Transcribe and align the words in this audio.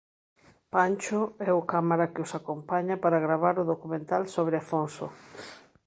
Pancho 0.73 1.21
é 1.49 1.51
o 1.59 1.67
cámara 1.71 2.11
que 2.13 2.23
os 2.25 2.33
acompaña 2.39 2.95
para 3.03 3.23
gravar 3.25 3.55
o 3.57 3.67
documental 3.73 4.23
sobre 4.35 4.55
Afonso. 4.57 5.07